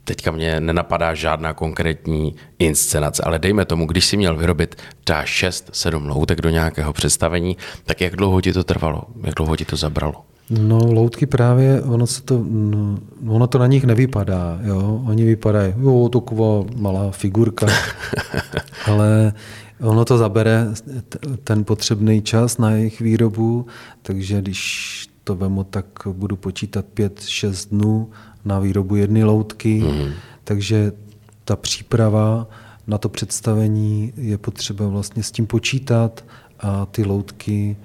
teďka 0.04 0.32
mě 0.32 0.60
nenapadá 0.60 1.14
žádná 1.14 1.54
konkrétní 1.54 2.36
inscenace, 2.60 3.24
ale 3.24 3.40
dejme 3.40 3.66
tomu, 3.66 3.86
když 3.86 4.06
si 4.06 4.18
měl 4.18 4.38
vyrobit 4.38 4.76
ta 5.04 5.24
6-7 5.24 6.08
loutek 6.08 6.42
do 6.42 6.50
nějakého 6.50 6.94
představení, 6.94 7.58
tak 7.86 8.02
jak 8.02 8.16
dlouho 8.16 8.42
ti 8.42 8.54
to 8.54 8.64
trvalo? 8.64 9.04
Jak 9.24 9.36
dlouho 9.36 9.56
ti 9.56 9.66
to 9.66 9.76
zabralo? 9.76 10.33
No, 10.50 10.94
loutky 10.94 11.26
právě, 11.26 11.82
ono, 11.82 12.08
se 12.08 12.22
to, 12.22 12.46
no, 12.50 12.98
ono 13.28 13.48
to 13.48 13.58
na 13.58 13.68
nich 13.68 13.84
nevypadá. 13.84 14.60
Jo? 14.64 15.02
Oni 15.08 15.26
vypadají, 15.26 15.74
jo, 15.82 16.10
taková 16.10 16.64
malá 16.76 17.12
figurka, 17.12 17.68
ale 18.86 19.34
ono 19.82 20.06
to 20.06 20.18
zabere 20.18 20.68
ten 21.44 21.64
potřebný 21.64 22.22
čas 22.22 22.58
na 22.58 22.72
jejich 22.72 23.02
výrobu, 23.02 23.66
takže 24.02 24.42
když 24.42 25.10
to 25.24 25.36
vemu, 25.36 25.64
tak 25.64 25.86
budu 26.08 26.36
počítat 26.36 26.86
5-6 26.96 27.70
dnů 27.70 28.10
na 28.46 28.60
výrobu 28.60 28.96
jedné 28.96 29.26
loutky, 29.26 29.80
mm. 29.80 30.12
takže 30.44 30.92
ta 31.46 31.56
příprava 31.56 32.48
na 32.88 32.98
to 32.98 33.10
představení 33.10 34.14
je 34.18 34.38
potřeba 34.38 34.88
vlastně 34.88 35.24
s 35.24 35.32
tím 35.32 35.48
počítat 35.48 36.26
a 36.60 36.86
ty 36.86 37.04
loutky 37.04 37.78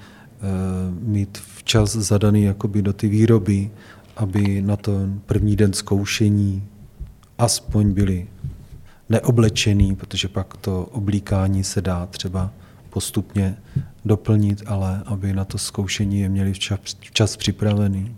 mít 1.00 1.38
včas 1.57 1.90
zadaný 1.90 2.42
jakoby 2.42 2.83
do 2.83 2.92
ty 2.92 3.09
výroby, 3.09 3.71
aby 4.16 4.62
na 4.62 4.76
ten 4.76 5.21
první 5.26 5.57
den 5.57 5.73
zkoušení 5.73 6.62
aspoň 7.38 7.92
byli 7.92 8.26
neoblečený, 9.09 9.97
protože 9.97 10.28
pak 10.28 10.57
to 10.57 10.83
oblíkání 10.85 11.64
se 11.64 11.80
dá 11.80 12.07
třeba 12.07 12.50
postupně 12.90 13.57
doplnit, 14.04 14.62
ale 14.66 15.02
aby 15.07 15.33
na 15.33 15.45
to 15.45 15.59
zkoušení 15.59 16.21
je 16.21 16.28
měli 16.28 16.52
včas, 16.52 16.80
včas 17.00 17.37
připravený. 17.37 18.16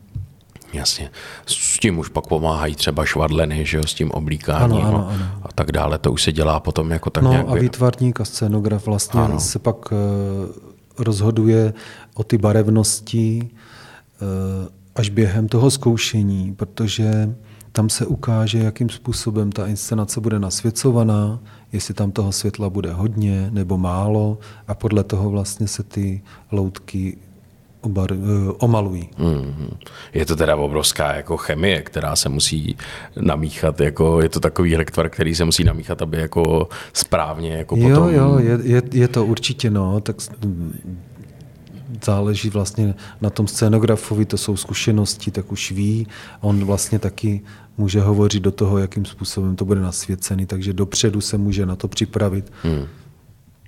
Jasně. 0.72 1.10
S 1.46 1.78
tím 1.78 1.98
už 1.98 2.08
pak 2.08 2.26
pomáhají 2.26 2.74
třeba 2.74 3.04
švadleny, 3.04 3.66
že 3.66 3.76
jo, 3.76 3.86
s 3.86 3.94
tím 3.94 4.10
oblíkáním 4.10 4.76
ano, 4.76 4.88
ano, 4.88 5.08
ano. 5.10 5.26
a 5.42 5.52
tak 5.52 5.72
dále. 5.72 5.98
To 5.98 6.12
už 6.12 6.22
se 6.22 6.32
dělá 6.32 6.60
potom 6.60 6.90
jako 6.90 7.10
tak 7.10 7.24
no, 7.24 7.30
nějak... 7.30 7.48
a 7.48 7.54
výtvarník 7.54 8.20
a 8.20 8.24
scénograf 8.24 8.86
vlastně 8.86 9.20
ano. 9.20 9.40
se 9.40 9.58
pak 9.58 9.92
uh, 9.92 9.98
rozhoduje 11.00 11.74
o 12.14 12.24
ty 12.24 12.38
barevnosti 12.38 13.50
uh, 13.50 14.68
až 14.94 15.08
během 15.08 15.48
toho 15.48 15.70
zkoušení, 15.70 16.54
protože 16.54 17.34
tam 17.72 17.88
se 17.88 18.06
ukáže, 18.06 18.58
jakým 18.58 18.88
způsobem 18.88 19.52
ta 19.52 19.66
inscenace 19.66 20.20
bude 20.20 20.38
nasvěcovaná, 20.38 21.40
jestli 21.72 21.94
tam 21.94 22.10
toho 22.10 22.32
světla 22.32 22.70
bude 22.70 22.92
hodně 22.92 23.50
nebo 23.50 23.78
málo 23.78 24.38
a 24.68 24.74
podle 24.74 25.04
toho 25.04 25.30
vlastně 25.30 25.68
se 25.68 25.82
ty 25.82 26.22
loutky 26.52 27.18
obar, 27.80 28.12
eh, 28.12 28.16
omalují. 28.58 29.10
Mm-hmm. 29.18 29.70
Je 30.14 30.26
to 30.26 30.36
teda 30.36 30.56
obrovská 30.56 31.14
jako 31.14 31.36
chemie, 31.36 31.82
která 31.82 32.16
se 32.16 32.28
musí 32.28 32.76
namíchat, 33.20 33.80
jako 33.80 34.22
je 34.22 34.28
to 34.28 34.40
takový 34.40 34.76
lektvar, 34.76 35.10
který 35.10 35.34
se 35.34 35.44
musí 35.44 35.64
namíchat, 35.64 36.02
aby 36.02 36.18
jako 36.18 36.68
správně 36.92 37.52
jako 37.52 37.76
jo, 37.76 37.88
potom... 37.88 38.14
Jo, 38.14 38.38
je, 38.38 38.58
je, 38.62 38.82
je 38.92 39.08
to 39.08 39.24
určitě, 39.24 39.70
no, 39.70 40.00
tak 40.00 40.16
záleží 42.04 42.50
vlastně 42.50 42.94
na 43.20 43.30
tom 43.30 43.46
scénografovi, 43.46 44.24
to 44.24 44.38
jsou 44.38 44.56
zkušenosti, 44.56 45.30
tak 45.30 45.52
už 45.52 45.72
ví. 45.72 46.06
On 46.40 46.64
vlastně 46.64 46.98
taky 46.98 47.40
může 47.78 48.00
hovořit 48.00 48.42
do 48.42 48.50
toho, 48.50 48.78
jakým 48.78 49.04
způsobem 49.04 49.56
to 49.56 49.64
bude 49.64 49.80
nasvěcený, 49.80 50.46
takže 50.46 50.72
dopředu 50.72 51.20
se 51.20 51.38
může 51.38 51.66
na 51.66 51.76
to 51.76 51.88
připravit. 51.88 52.52
Hmm. 52.62 52.86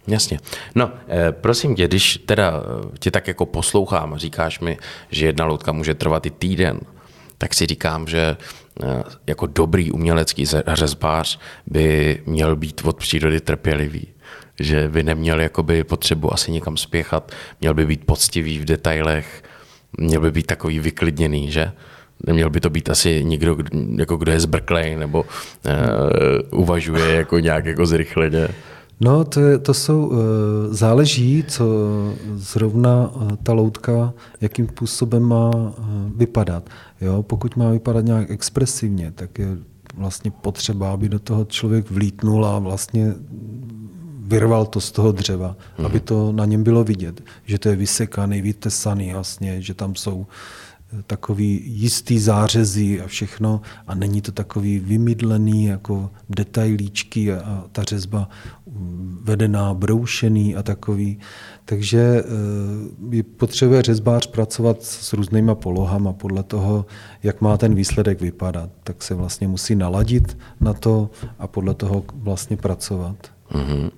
Jasně. 0.06 0.38
No, 0.75 0.90
eh, 1.09 1.32
prosím 1.32 1.75
tě, 1.75 1.88
když 1.88 2.16
teda 2.26 2.52
eh, 2.52 2.99
tě 2.99 3.11
tak 3.11 3.28
jako 3.28 3.47
poslouchám 3.47 4.14
a 4.14 4.18
říkáš 4.18 4.61
mi, 4.61 4.78
že 5.11 5.26
jedna 5.26 5.44
loutka 5.44 5.73
může 5.73 5.94
trvat 5.94 6.26
i 6.26 6.30
týden, 6.30 6.80
tak 7.38 7.54
si 7.54 7.66
říkám, 7.66 8.06
že 8.06 8.37
eh, 8.82 9.02
jako 9.26 9.47
dobrý 9.47 9.92
umělecký 9.92 10.44
řezbář 10.66 11.38
by 11.66 12.23
měl 12.26 12.56
být 12.56 12.80
od 12.85 12.97
přírody 12.97 13.40
trpělivý. 13.40 14.09
Že 14.61 14.88
by 14.88 15.02
neměl 15.02 15.40
jakoby 15.40 15.85
potřebu 15.85 16.32
asi 16.32 16.50
někam 16.50 16.76
spěchat, 16.76 17.32
měl 17.61 17.75
by 17.75 17.87
být 17.87 18.04
poctivý 18.04 18.59
v 18.59 18.64
detailech, 18.64 19.42
měl 19.99 20.21
by 20.21 20.30
být 20.30 20.47
takový 20.47 20.78
vyklidněný, 20.78 21.50
že? 21.50 21.73
Neměl 22.26 22.50
by 22.50 22.61
to 22.61 22.71
být 22.71 22.90
asi 22.90 23.25
někdo, 23.25 23.56
jako 23.97 24.16
kdo 24.16 24.32
je 24.32 24.40
zbrklej 24.40 24.97
nebo 24.97 25.21
uh, 25.21 26.61
uvažuje 26.61 27.14
jako 27.14 27.38
nějak 27.38 27.66
jako 27.66 27.87
zrychleně. 27.87 28.49
No, 29.02 29.25
to, 29.25 29.40
je, 29.40 29.59
to 29.59 29.75
jsou, 29.75 30.12
eh, 30.12 30.75
záleží, 30.75 31.44
co 31.49 31.64
zrovna 32.35 33.11
eh, 33.14 33.37
ta 33.42 33.52
loutka, 33.52 34.12
jakým 34.40 34.68
způsobem 34.68 35.23
má 35.23 35.50
eh, 35.54 35.82
vypadat. 36.16 36.71
Jo, 37.00 37.23
pokud 37.23 37.56
má 37.56 37.71
vypadat 37.71 38.04
nějak 38.04 38.30
expresivně, 38.30 39.12
tak 39.14 39.38
je 39.38 39.56
vlastně 39.97 40.30
potřeba, 40.30 40.92
aby 40.92 41.09
do 41.09 41.18
toho 41.18 41.44
člověk 41.44 41.90
vlítnul 41.90 42.47
a 42.47 42.59
vlastně 42.59 43.14
vyrval 44.18 44.66
to 44.66 44.80
z 44.80 44.90
toho 44.90 45.12
dřeva, 45.12 45.56
hmm. 45.76 45.87
aby 45.87 46.00
to 46.00 46.32
na 46.32 46.44
něm 46.44 46.62
bylo 46.62 46.85
vidět, 46.85 47.21
že 47.44 47.59
to 47.59 47.68
je 47.68 47.76
vysekaný, 47.76 48.42
vytesaný 48.42 49.09
jasně, 49.09 49.62
že 49.62 49.75
tam 49.75 49.94
jsou 49.94 50.26
takový 51.06 51.62
jistý 51.64 52.18
zářezy 52.18 53.00
a 53.00 53.06
všechno 53.06 53.61
a 53.87 53.94
není 53.94 54.22
to 54.22 54.32
takový 54.32 54.78
vymydlený 54.78 55.64
jako 55.64 56.11
detailíčky 56.30 57.32
a, 57.32 57.64
ta 57.72 57.82
řezba 57.82 58.28
vedená, 59.22 59.75
broušený 59.75 60.56
a 60.56 60.62
takový. 60.62 61.18
Takže 61.64 62.25
e, 63.18 63.22
potřebuje 63.22 63.82
řezbář 63.82 64.26
pracovat 64.26 64.82
s 64.82 65.12
různýma 65.12 65.54
polohama 65.54 66.12
podle 66.12 66.42
toho, 66.42 66.87
jak 67.22 67.40
má 67.40 67.56
ten 67.56 67.75
výsledek 67.75 68.20
vypadat. 68.20 68.70
Tak 68.84 69.02
se 69.02 69.14
vlastně 69.14 69.49
musí 69.49 69.75
naladit 69.75 70.38
na 70.61 70.72
to 70.72 71.11
a 71.38 71.46
podle 71.46 71.75
toho 71.75 72.04
vlastně 72.14 72.56
pracovat. 72.56 73.16
Mm-hmm. 73.52 73.90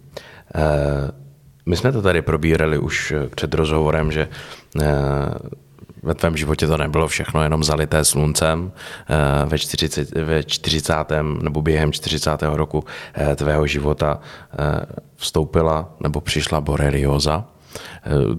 E, 0.54 1.24
my 1.66 1.76
jsme 1.76 1.92
to 1.92 2.02
tady 2.02 2.22
probírali 2.22 2.78
už 2.78 3.14
před 3.34 3.54
rozhovorem, 3.54 4.12
že 4.12 4.28
e, 4.80 4.88
ve 6.04 6.14
tvém 6.14 6.36
životě 6.36 6.66
to 6.66 6.76
nebylo 6.76 7.08
všechno 7.08 7.42
jenom 7.42 7.64
zalité 7.64 8.04
sluncem. 8.04 8.72
Eh, 9.08 9.46
ve 9.46 9.58
40, 9.58 10.10
ve 10.10 10.42
40. 10.42 10.94
nebo 11.42 11.62
během 11.62 11.92
40. 11.92 12.42
roku 12.42 12.84
eh, 13.14 13.36
tvého 13.36 13.66
života 13.66 14.20
eh, 14.52 14.86
vstoupila 15.16 15.94
nebo 16.00 16.20
přišla 16.20 16.60
borelioza. 16.60 17.44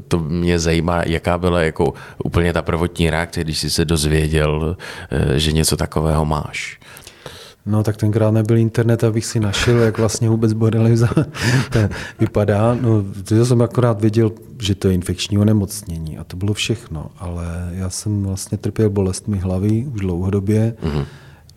To 0.08 0.20
mě 0.20 0.60
zajímá, 0.60 1.04
jaká 1.06 1.38
byla 1.38 1.62
jako 1.62 1.94
úplně 2.24 2.54
ta 2.54 2.62
prvotní 2.62 3.10
reakce, 3.10 3.42
když 3.42 3.60
jsi 3.60 3.70
se 3.70 3.86
dozvěděl, 3.86 4.78
že 5.36 5.52
něco 5.52 5.78
takového 5.78 6.26
máš. 6.26 6.80
No 7.66 7.84
tak 7.84 7.98
tenkrát 7.98 8.32
nebyl 8.32 8.58
internet, 8.58 9.04
abych 9.04 9.26
si 9.26 9.40
našel, 9.40 9.78
jak 9.78 9.98
vlastně 9.98 10.30
vůbec 10.30 10.54
boreliza 10.54 11.10
vypadá. 12.20 12.78
No, 12.82 13.04
to 13.24 13.46
jsem 13.46 13.62
akorát 13.62 14.02
věděl, 14.02 14.32
že 14.62 14.76
to 14.76 14.88
je 14.88 14.94
infekční 14.94 15.38
onemocnění 15.38 16.18
a 16.18 16.24
to 16.24 16.38
bylo 16.38 16.54
všechno. 16.54 17.12
Ale 17.18 17.70
já 17.72 17.90
jsem 17.90 18.24
vlastně 18.24 18.58
trpěl 18.58 18.90
bolestmi 18.90 19.38
hlavy 19.38 19.86
už 19.94 20.02
dlouhodobě. 20.02 20.76
Mm-hmm. 20.84 21.06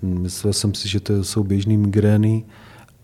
Myslel 0.02 0.52
jsem 0.52 0.74
si, 0.74 0.88
že 0.88 1.00
to 1.00 1.24
jsou 1.24 1.44
běžné 1.44 1.76
migrény, 1.76 2.44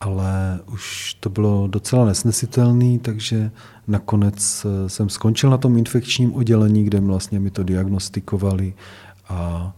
ale 0.00 0.60
už 0.72 1.14
to 1.20 1.30
bylo 1.30 1.66
docela 1.66 2.04
nesnesitelné, 2.04 2.98
takže 2.98 3.50
nakonec 3.88 4.66
eh, 4.66 4.88
jsem 4.88 5.08
skončil 5.08 5.50
na 5.50 5.56
tom 5.56 5.78
infekčním 5.78 6.34
oddělení, 6.34 6.84
kde 6.84 7.00
vlastně 7.00 7.40
mi 7.40 7.50
to 7.50 7.62
diagnostikovali 7.62 8.74
a 9.28 9.72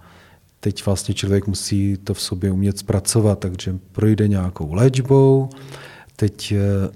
teď 0.66 0.86
vlastně 0.86 1.14
člověk 1.14 1.46
musí 1.46 1.96
to 1.96 2.14
v 2.14 2.20
sobě 2.20 2.50
umět 2.50 2.78
zpracovat, 2.78 3.38
takže 3.38 3.78
projde 3.92 4.28
nějakou 4.28 4.74
léčbou, 4.74 5.50
teď 6.16 6.52
eh, 6.52 6.90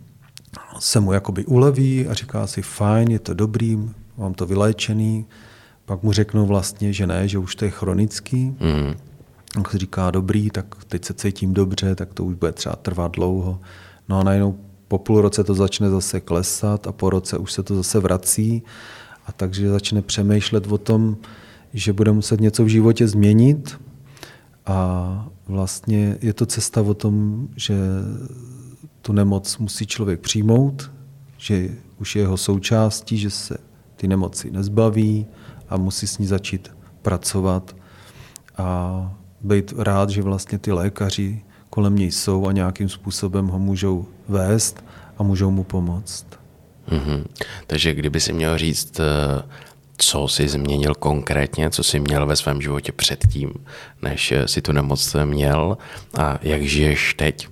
se 0.78 1.00
mu 1.00 1.12
jakoby 1.12 1.44
uleví 1.44 2.06
a 2.06 2.14
říká 2.14 2.46
si 2.46 2.62
fajn, 2.62 3.10
je 3.10 3.18
to 3.18 3.34
dobrý, 3.34 3.78
mám 4.16 4.34
to 4.34 4.46
vyléčený, 4.46 5.26
pak 5.84 6.02
mu 6.02 6.12
řeknou 6.12 6.46
vlastně, 6.46 6.92
že 6.92 7.06
ne, 7.06 7.28
že 7.28 7.38
už 7.38 7.56
to 7.56 7.64
je 7.64 7.70
chronický. 7.70 8.44
Mm. 8.44 8.94
Tak 9.54 9.70
si 9.70 9.78
říká, 9.78 10.10
dobrý, 10.10 10.50
tak 10.50 10.84
teď 10.84 11.04
se 11.04 11.14
cítím 11.14 11.54
dobře, 11.54 11.94
tak 11.94 12.14
to 12.14 12.24
už 12.24 12.34
bude 12.34 12.52
třeba 12.52 12.76
trvat 12.76 13.12
dlouho. 13.12 13.60
No 14.08 14.20
a 14.20 14.24
najednou 14.24 14.58
po 14.88 14.98
půl 14.98 15.20
roce 15.20 15.44
to 15.44 15.54
začne 15.54 15.90
zase 15.90 16.20
klesat 16.20 16.86
a 16.86 16.92
po 16.92 17.10
roce 17.10 17.38
už 17.38 17.52
se 17.52 17.62
to 17.62 17.76
zase 17.76 18.00
vrací 18.00 18.62
a 19.26 19.32
takže 19.32 19.68
začne 19.68 20.02
přemýšlet 20.02 20.66
o 20.66 20.78
tom, 20.78 21.16
že 21.76 21.92
bude 21.92 22.12
muset 22.12 22.40
něco 22.40 22.64
v 22.64 22.68
životě 22.68 23.08
změnit 23.08 23.80
a 24.66 25.28
vlastně 25.48 26.18
je 26.20 26.34
to 26.34 26.46
cesta 26.46 26.82
o 26.82 26.94
tom, 26.94 27.48
že 27.56 27.76
tu 29.02 29.12
nemoc 29.12 29.58
musí 29.58 29.86
člověk 29.86 30.20
přijmout, 30.20 30.92
že 31.38 31.68
už 32.00 32.16
je 32.16 32.22
jeho 32.22 32.36
součástí, 32.36 33.18
že 33.18 33.30
se 33.30 33.58
ty 33.96 34.08
nemoci 34.08 34.50
nezbaví 34.50 35.26
a 35.68 35.76
musí 35.76 36.06
s 36.06 36.18
ní 36.18 36.26
začít 36.26 36.72
pracovat 37.02 37.76
a 38.56 39.12
být 39.40 39.74
rád, 39.76 40.10
že 40.10 40.22
vlastně 40.22 40.58
ty 40.58 40.72
lékaři 40.72 41.42
kolem 41.70 41.96
něj 41.96 42.12
jsou 42.12 42.46
a 42.46 42.52
nějakým 42.52 42.88
způsobem 42.88 43.46
ho 43.46 43.58
můžou 43.58 44.06
vést 44.28 44.84
a 45.18 45.22
můžou 45.22 45.50
mu 45.50 45.64
pomoct. 45.64 46.26
Mm-hmm. 46.88 47.24
Takže 47.66 47.94
kdyby 47.94 48.20
si 48.20 48.32
měl 48.32 48.58
říct, 48.58 49.00
eh, 49.00 49.42
co 49.96 50.28
jsi 50.28 50.48
změnil 50.48 50.94
konkrétně, 50.94 51.70
co 51.70 51.82
jsi 51.82 52.00
měl 52.00 52.26
ve 52.26 52.36
svém 52.36 52.62
životě 52.62 52.92
předtím, 52.92 53.52
než 54.02 54.32
si 54.46 54.62
tu 54.62 54.72
nemoc 54.72 55.16
měl 55.24 55.78
a 56.18 56.38
jak 56.42 56.62
žiješ 56.62 57.14
teď? 57.14 57.48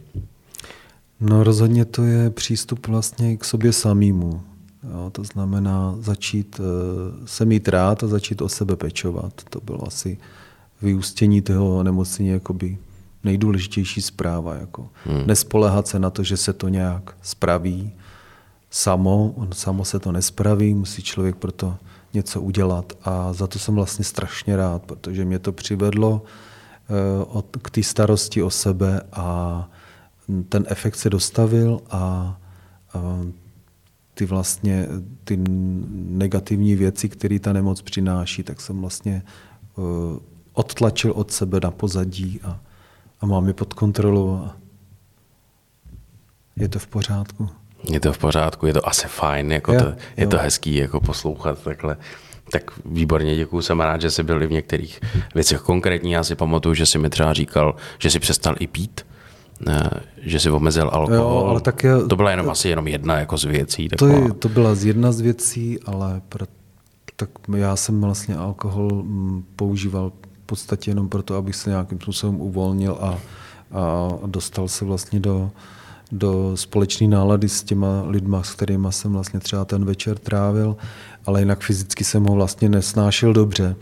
No 1.20 1.44
rozhodně 1.44 1.84
to 1.84 2.02
je 2.02 2.30
přístup 2.30 2.86
vlastně 2.86 3.36
k 3.36 3.44
sobě 3.44 3.72
samému. 3.72 4.42
Jo, 4.92 5.10
to 5.10 5.24
znamená 5.24 5.94
začít 5.98 6.60
eh, 6.60 7.26
se 7.26 7.44
mít 7.44 7.68
rád 7.68 8.04
a 8.04 8.06
začít 8.06 8.42
o 8.42 8.48
sebe 8.48 8.76
pečovat. 8.76 9.32
To 9.50 9.60
bylo 9.60 9.86
asi 9.86 10.18
vyústění 10.82 11.42
toho 11.42 11.82
nemocení 11.82 12.28
jakoby 12.28 12.78
nejdůležitější 13.24 14.02
zpráva. 14.02 14.54
Jako. 14.54 14.88
Hmm. 15.04 15.26
Nespolehat 15.26 15.88
se 15.88 15.98
na 15.98 16.10
to, 16.10 16.22
že 16.22 16.36
se 16.36 16.52
to 16.52 16.68
nějak 16.68 17.16
spraví 17.22 17.92
samo, 18.70 19.34
on 19.36 19.52
samo 19.52 19.84
se 19.84 19.98
to 19.98 20.12
nespraví, 20.12 20.74
musí 20.74 21.02
člověk 21.02 21.36
proto 21.36 21.76
něco 22.14 22.40
udělat. 22.40 22.92
A 23.02 23.32
za 23.32 23.46
to 23.46 23.58
jsem 23.58 23.74
vlastně 23.74 24.04
strašně 24.04 24.56
rád, 24.56 24.82
protože 24.82 25.24
mě 25.24 25.38
to 25.38 25.52
přivedlo 25.52 26.22
uh, 27.34 27.40
k 27.62 27.70
té 27.70 27.82
starosti 27.82 28.42
o 28.42 28.50
sebe 28.50 29.02
a 29.12 29.70
ten 30.48 30.64
efekt 30.68 30.96
se 30.96 31.10
dostavil 31.10 31.80
a 31.90 32.36
ty 34.14 34.26
vlastně 34.26 34.88
ty 35.24 35.38
negativní 35.92 36.74
věci, 36.74 37.08
které 37.08 37.38
ta 37.38 37.52
nemoc 37.52 37.82
přináší, 37.82 38.42
tak 38.42 38.60
jsem 38.60 38.80
vlastně 38.80 39.22
uh, 39.76 39.84
odtlačil 40.52 41.12
od 41.12 41.30
sebe 41.30 41.60
na 41.62 41.70
pozadí 41.70 42.40
a, 42.42 42.60
a 43.20 43.26
mám 43.26 43.46
je 43.46 43.54
pod 43.54 43.74
kontrolou 43.74 44.36
a 44.36 44.56
je 46.56 46.68
to 46.68 46.78
v 46.78 46.86
pořádku. 46.86 47.48
Je 47.90 48.00
to 48.00 48.12
v 48.12 48.18
pořádku, 48.18 48.66
je 48.66 48.72
to 48.72 48.88
asi 48.88 49.08
fajn, 49.08 49.52
jako 49.52 49.72
jo, 49.72 49.80
to, 49.80 49.86
je 50.16 50.24
jo. 50.24 50.28
to 50.30 50.38
hezký 50.38 50.76
jako 50.76 51.00
poslouchat 51.00 51.58
takhle. 51.58 51.96
Tak 52.50 52.70
výborně, 52.84 53.36
děkuji, 53.36 53.62
jsem 53.62 53.80
rád, 53.80 54.00
že 54.00 54.10
jsi 54.10 54.22
byl 54.22 54.42
i 54.42 54.46
v 54.46 54.52
některých 54.52 55.00
věcech 55.34 55.60
konkrétní. 55.60 56.12
Já 56.12 56.24
si 56.24 56.34
pamatuju, 56.34 56.74
že 56.74 56.86
jsi 56.86 56.98
mi 56.98 57.10
třeba 57.10 57.32
říkal, 57.32 57.74
že 57.98 58.10
jsi 58.10 58.18
přestal 58.18 58.54
i 58.58 58.66
pít, 58.66 59.06
eh, 59.68 59.90
že 60.22 60.40
jsi 60.40 60.50
omezil 60.50 60.90
alkohol. 60.92 61.40
Jo, 61.40 61.46
ale 61.48 61.60
tak 61.60 61.84
je, 61.84 62.06
to 62.08 62.16
byla 62.16 62.30
jenom 62.30 62.50
asi 62.50 62.68
jenom 62.68 62.88
jedna 62.88 63.18
jako 63.18 63.38
z 63.38 63.44
věcí. 63.44 63.88
To, 63.88 64.06
je, 64.06 64.32
to 64.32 64.48
byla 64.48 64.74
z 64.74 64.84
jedna 64.84 65.12
z 65.12 65.20
věcí, 65.20 65.80
ale 65.86 66.22
pro, 66.28 66.46
tak 67.16 67.28
já 67.56 67.76
jsem 67.76 68.00
vlastně 68.00 68.36
alkohol 68.36 68.90
mm, 68.90 69.44
používal 69.56 70.12
v 70.32 70.46
podstatě 70.46 70.90
jenom 70.90 71.08
proto, 71.08 71.36
abych 71.36 71.56
se 71.56 71.70
nějakým 71.70 72.00
způsobem 72.00 72.40
uvolnil 72.40 72.98
a, 73.00 73.18
a 73.78 74.08
dostal 74.26 74.68
se 74.68 74.84
vlastně 74.84 75.20
do, 75.20 75.50
do 76.12 76.56
společné 76.56 77.08
nálady 77.08 77.48
s 77.48 77.62
těma 77.62 78.02
lidma, 78.06 78.42
s 78.42 78.54
kterými 78.54 78.88
jsem 78.90 79.12
vlastně 79.12 79.40
třeba 79.40 79.64
ten 79.64 79.84
večer 79.84 80.18
trávil, 80.18 80.76
ale 81.26 81.40
jinak 81.40 81.60
fyzicky 81.60 82.04
jsem 82.04 82.24
ho 82.24 82.34
vlastně 82.34 82.68
nesnášel 82.68 83.32
dobře. 83.32 83.76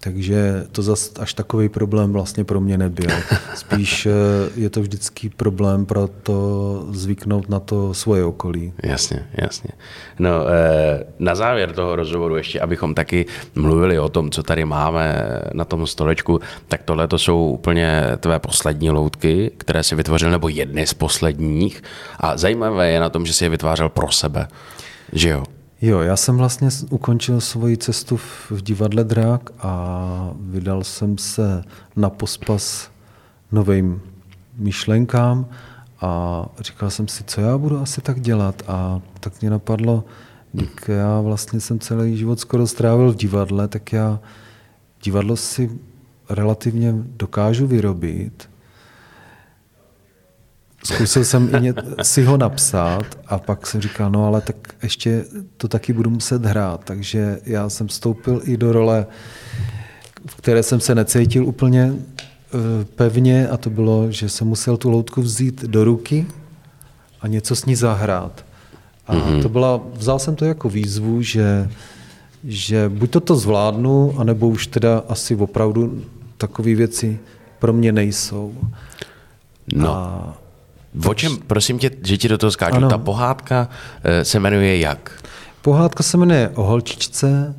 Takže 0.00 0.66
to 0.72 0.82
zas 0.82 1.12
až 1.20 1.34
takový 1.34 1.68
problém 1.68 2.12
vlastně 2.12 2.44
pro 2.44 2.60
mě 2.60 2.78
nebyl. 2.78 3.10
Spíš 3.54 4.06
eh, 4.06 4.10
je 4.56 4.70
to 4.70 4.80
vždycky 4.80 5.28
problém 5.28 5.86
pro 5.86 6.08
to 6.22 6.86
zvyknout 6.90 7.48
na 7.48 7.60
to 7.60 7.94
svoje 7.94 8.24
okolí. 8.24 8.72
Jasně, 8.82 9.28
jasně. 9.34 9.70
No, 10.18 10.30
eh, 10.48 11.04
na 11.18 11.34
závěr 11.34 11.72
toho 11.72 11.96
rozhovoru 11.96 12.36
ještě, 12.36 12.60
abychom 12.60 12.94
taky 12.94 13.26
mluvili 13.54 13.98
o 13.98 14.08
tom, 14.08 14.30
co 14.30 14.42
tady 14.42 14.64
máme 14.64 15.28
na 15.52 15.64
tom 15.64 15.86
stolečku, 15.86 16.40
tak 16.68 16.82
tohle 16.82 17.08
to 17.08 17.18
jsou 17.18 17.48
úplně 17.48 18.02
tvé 18.20 18.38
poslední 18.38 18.90
loutky, 18.90 19.50
které 19.58 19.82
si 19.82 19.94
vytvořil, 19.94 20.30
nebo 20.30 20.48
jedny 20.48 20.86
z 20.86 20.94
posledních. 20.94 21.82
A 22.20 22.36
zajímavé 22.36 22.90
je 22.90 23.00
na 23.00 23.10
tom, 23.10 23.26
že 23.26 23.32
si 23.32 23.44
je 23.44 23.48
vytvářel 23.48 23.88
pro 23.88 24.12
sebe. 24.12 24.48
Že 25.12 25.28
jo? 25.28 25.44
Jo, 25.82 26.00
já 26.00 26.16
jsem 26.16 26.36
vlastně 26.36 26.68
ukončil 26.90 27.40
svoji 27.40 27.76
cestu 27.76 28.16
v 28.16 28.52
divadle 28.62 29.04
Drák 29.04 29.50
a 29.58 30.30
vydal 30.40 30.84
jsem 30.84 31.18
se 31.18 31.64
na 31.96 32.10
pospas 32.10 32.90
novým 33.52 34.02
myšlenkám 34.56 35.46
a 36.00 36.44
říkal 36.60 36.90
jsem 36.90 37.08
si, 37.08 37.24
co 37.24 37.40
já 37.40 37.58
budu 37.58 37.78
asi 37.78 38.00
tak 38.00 38.20
dělat 38.20 38.62
a 38.68 39.00
tak 39.20 39.40
mě 39.40 39.50
napadlo, 39.50 40.04
jak 40.54 40.88
já 40.88 41.20
vlastně 41.20 41.60
jsem 41.60 41.78
celý 41.78 42.16
život 42.16 42.40
skoro 42.40 42.66
strávil 42.66 43.12
v 43.12 43.16
divadle, 43.16 43.68
tak 43.68 43.92
já 43.92 44.20
divadlo 45.02 45.36
si 45.36 45.70
relativně 46.30 46.94
dokážu 46.96 47.66
vyrobit 47.66 48.50
Zkusil 50.84 51.24
jsem 51.24 51.54
i 51.54 51.60
ně, 51.60 51.74
si 52.02 52.24
ho 52.24 52.36
napsat 52.36 53.18
a 53.26 53.38
pak 53.38 53.66
jsem 53.66 53.80
říkal, 53.80 54.10
no 54.10 54.26
ale 54.26 54.40
tak 54.40 54.56
ještě 54.82 55.24
to 55.56 55.68
taky 55.68 55.92
budu 55.92 56.10
muset 56.10 56.44
hrát. 56.44 56.84
Takže 56.84 57.38
já 57.44 57.68
jsem 57.68 57.86
vstoupil 57.86 58.40
i 58.44 58.56
do 58.56 58.72
role, 58.72 59.06
v 60.26 60.36
které 60.36 60.62
jsem 60.62 60.80
se 60.80 60.94
necítil 60.94 61.46
úplně 61.46 61.92
eh, 61.94 62.84
pevně 62.84 63.48
a 63.48 63.56
to 63.56 63.70
bylo, 63.70 64.12
že 64.12 64.28
jsem 64.28 64.48
musel 64.48 64.76
tu 64.76 64.90
loutku 64.90 65.22
vzít 65.22 65.64
do 65.64 65.84
ruky 65.84 66.26
a 67.20 67.28
něco 67.28 67.56
s 67.56 67.64
ní 67.64 67.76
zahrát. 67.76 68.44
A 69.06 69.14
mm-hmm. 69.14 69.42
to 69.42 69.48
byla, 69.48 69.80
vzal 69.94 70.18
jsem 70.18 70.36
to 70.36 70.44
jako 70.44 70.68
výzvu, 70.68 71.22
že, 71.22 71.70
že 72.44 72.88
buď 72.88 73.10
to 73.10 73.20
to 73.20 73.36
zvládnu, 73.36 74.14
anebo 74.18 74.48
už 74.48 74.66
teda 74.66 75.02
asi 75.08 75.36
opravdu 75.36 76.04
takové 76.36 76.74
věci 76.74 77.18
pro 77.58 77.72
mě 77.72 77.92
nejsou. 77.92 78.54
No. 79.74 79.96
A 79.96 80.38
O 81.06 81.14
čem, 81.14 81.36
prosím 81.46 81.78
tě, 81.78 81.90
že 82.04 82.16
ti 82.18 82.28
do 82.28 82.38
toho 82.38 82.50
skáču, 82.50 82.76
ano. 82.76 82.88
ta 82.88 82.98
pohádka 82.98 83.68
eh, 84.04 84.24
se 84.24 84.40
jmenuje 84.40 84.78
jak? 84.78 85.24
Pohádka 85.62 86.02
se 86.02 86.16
jmenuje 86.16 86.48
o 86.54 86.62
holčičce, 86.62 87.54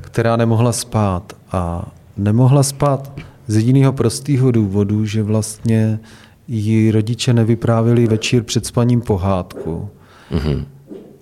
která 0.00 0.36
nemohla 0.36 0.72
spát. 0.72 1.32
A 1.52 1.88
nemohla 2.16 2.62
spát 2.62 3.12
z 3.46 3.56
jediného 3.56 3.92
prostého 3.92 4.50
důvodu, 4.50 5.06
že 5.06 5.22
vlastně 5.22 5.98
jí 6.48 6.90
rodiče 6.90 7.32
nevyprávěli 7.32 8.06
večer 8.06 8.42
před 8.42 8.66
spaním 8.66 9.00
pohádku. 9.00 9.90
Mm-hmm. 10.32 10.64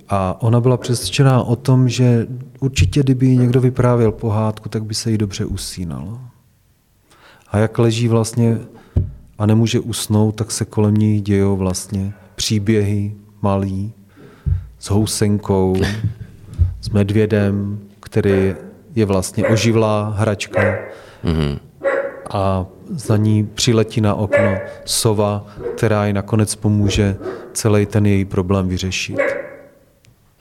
A 0.09 0.43
ona 0.43 0.61
byla 0.61 0.77
přesvědčená 0.77 1.43
o 1.43 1.57
tom, 1.57 1.89
že 1.89 2.27
určitě, 2.61 3.01
kdyby 3.01 3.27
jí 3.27 3.39
někdo 3.39 3.61
vyprávěl 3.61 4.13
pohádku, 4.13 4.69
tak 4.69 4.85
by 4.85 4.95
se 4.95 5.11
jí 5.11 5.19
dobře 5.19 5.45
usínalo. 5.45 6.21
A 7.51 7.59
jak 7.59 7.79
leží 7.79 8.09
vlastně 8.09 8.59
a 9.42 9.46
nemůže 9.46 9.81
usnout, 9.81 10.35
tak 10.35 10.50
se 10.50 10.64
kolem 10.64 10.94
ní 10.94 11.20
dějou 11.20 11.57
vlastně 11.57 12.12
příběhy 12.35 13.14
malý 13.40 13.92
s 14.78 14.90
housenkou, 14.90 15.76
s 16.81 16.90
medvědem, 16.90 17.78
který 18.00 18.55
je 18.94 19.05
vlastně 19.05 19.46
oživlá 19.46 20.14
hračka. 20.16 20.61
Mm-hmm. 21.24 21.59
a 22.31 22.66
za 22.90 23.16
ní 23.16 23.46
přiletí 23.55 24.00
na 24.00 24.14
okno 24.14 24.59
sova, 24.85 25.46
která 25.76 26.07
ji 26.07 26.12
nakonec 26.12 26.55
pomůže 26.55 27.16
celý 27.52 27.87
ten 27.87 28.07
její 28.07 28.24
problém 28.24 28.68
vyřešit. 28.68 29.18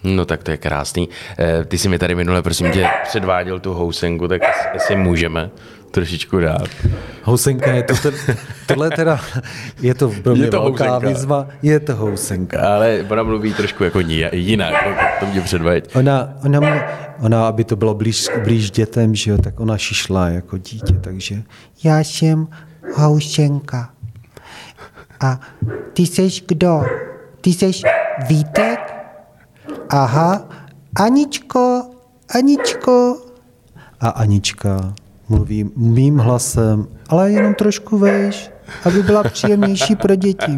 No 0.03 0.25
tak 0.25 0.43
to 0.43 0.51
je 0.51 0.57
krásný. 0.57 1.09
Eh, 1.39 1.65
Ty 1.65 1.77
jsi 1.77 1.89
mi 1.89 1.99
tady 1.99 2.15
minule, 2.15 2.41
prosím 2.41 2.71
tě, 2.71 2.89
předváděl 3.03 3.59
tu 3.59 3.73
housenku, 3.73 4.27
tak 4.27 4.41
asi 4.75 4.95
můžeme 4.95 5.49
trošičku 5.91 6.39
dát. 6.39 6.67
Housenka 7.23 7.71
je 7.71 7.83
to, 7.83 7.93
ten, 7.95 8.13
tohle 8.67 8.89
teda, 8.89 9.19
je 9.81 9.93
to 9.93 10.11
pro 10.23 10.35
mě 10.35 10.43
Je 10.45 10.49
to 10.51 10.61
velká 10.63 10.83
housenka. 10.91 11.07
výzva, 11.09 11.47
je 11.61 11.79
to 11.79 11.95
housenka. 11.95 12.59
Ale 12.75 13.05
ona 13.09 13.23
mluví 13.23 13.53
trošku 13.53 13.83
jako 13.83 14.01
ní- 14.01 14.23
jinak, 14.31 14.73
tak 14.83 15.19
to 15.19 15.25
mě 15.25 15.41
předveď. 15.41 15.95
Ona, 15.95 16.33
ona, 16.45 16.59
ona, 17.19 17.47
aby 17.47 17.63
to 17.63 17.75
bylo 17.75 17.93
blíž, 17.93 18.27
blíž 18.43 18.71
dětem, 18.71 19.15
že 19.15 19.31
jo, 19.31 19.37
tak 19.37 19.59
ona 19.59 19.77
šišla 19.77 20.27
jako 20.27 20.57
dítě, 20.57 20.93
takže 20.93 21.43
Já 21.83 21.99
jsem 21.99 22.47
housenka. 22.95 23.89
A 25.19 25.39
ty 25.93 26.05
seš 26.05 26.43
kdo? 26.47 26.81
Ty 27.41 27.53
seš 27.53 27.83
Vítek? 28.27 28.79
Aha, 29.89 30.49
Aničko, 30.95 31.83
Aničko. 32.35 33.17
a 33.99 34.09
Anička 34.09 34.93
mluví 35.31 35.69
mým 35.75 36.17
hlasem, 36.17 36.87
ale 37.09 37.31
jenom 37.31 37.53
trošku 37.53 37.97
vejš, 37.97 38.51
Aby 38.83 39.03
byla 39.03 39.23
příjemnější 39.23 39.95
pro 39.95 40.15
děti. 40.15 40.57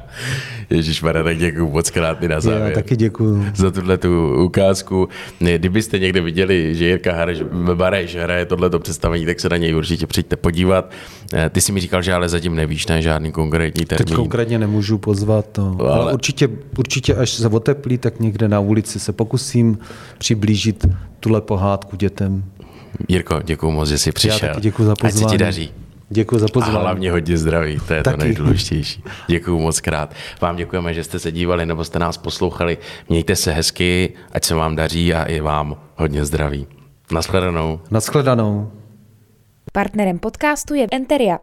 Ježíš 0.70 1.00
tak 1.00 1.38
děkuju 1.38 1.70
moc 1.70 1.90
krát 1.90 2.22
i 2.22 2.28
na 2.28 2.34
já 2.34 2.40
závěr. 2.40 2.74
taky 2.74 2.96
děkuju. 2.96 3.44
za 3.54 3.70
tuhle 3.70 3.98
tu 3.98 4.44
ukázku. 4.44 5.08
Kdybyste 5.38 5.98
někde 5.98 6.20
viděli, 6.20 6.74
že 6.74 6.84
Jirka 6.86 7.12
Hareš, 7.12 7.42
Bareš 7.74 8.16
hraje 8.16 8.46
tohleto 8.46 8.78
představení, 8.78 9.26
tak 9.26 9.40
se 9.40 9.48
na 9.48 9.56
něj 9.56 9.74
určitě 9.74 10.06
přijďte 10.06 10.36
podívat. 10.36 10.90
Eh, 11.34 11.50
Ty 11.50 11.60
si 11.60 11.72
mi 11.72 11.80
říkal, 11.80 12.02
že 12.02 12.12
ale 12.14 12.28
zatím 12.28 12.54
nevíš, 12.54 12.86
ne, 12.86 13.02
žádný 13.02 13.32
konkrétní 13.32 13.84
termín. 13.84 14.06
Teď 14.06 14.16
konkrétně 14.16 14.58
nemůžu 14.58 14.98
pozvat, 14.98 15.58
no. 15.58 15.76
ale, 15.80 15.90
Ale- 15.90 16.02
ale 16.02 16.12
určitě, 16.12 16.48
určitě 16.78 17.14
až 17.14 17.30
se 17.30 17.48
oteplí, 17.48 17.98
tak 17.98 18.20
někde 18.20 18.48
na 18.48 18.60
ulici 18.60 19.00
se 19.00 19.12
pokusím 19.12 19.78
přiblížit 20.18 20.86
tuhle 21.20 21.40
pohádku 21.40 21.96
dětem. 21.96 22.44
Jirko, 23.08 23.40
děkuji 23.44 23.70
moc, 23.70 23.88
že 23.88 23.98
jsi 23.98 24.12
přišel. 24.12 24.48
Já 24.48 24.54
taky 24.54 24.60
děkuji 24.62 24.84
za 24.84 24.92
Ať 24.92 24.98
se 24.98 25.02
pozvání. 25.12 25.30
ti 25.32 25.38
daří. 25.38 25.72
Děkuji 26.12 26.38
za 26.38 26.46
A 26.46 26.48
pozvání. 26.52 26.76
hlavně 26.78 27.10
hodně 27.10 27.38
zdraví, 27.38 27.80
to 27.88 27.94
je 27.94 28.02
to 28.02 28.10
Taky. 28.10 28.22
nejdůležitější. 28.22 29.04
Děkuji 29.26 29.58
moc 29.58 29.80
krát. 29.80 30.14
Vám 30.40 30.56
děkujeme, 30.56 30.94
že 30.94 31.04
jste 31.04 31.18
se 31.18 31.32
dívali 31.32 31.66
nebo 31.66 31.84
jste 31.84 31.98
nás 31.98 32.16
poslouchali. 32.16 32.78
Mějte 33.08 33.36
se 33.36 33.52
hezky, 33.52 34.12
ať 34.32 34.44
se 34.44 34.54
vám 34.54 34.76
daří 34.76 35.14
a 35.14 35.24
i 35.24 35.40
vám 35.40 35.76
hodně 35.96 36.24
zdraví. 36.24 36.66
Naschledanou. 37.12 37.80
Naschledanou. 37.90 38.72
Partnerem 39.72 40.18
podcastu 40.18 40.74
je 40.74 40.86
Enteria. 40.92 41.38